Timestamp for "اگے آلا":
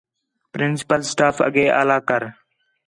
1.47-1.97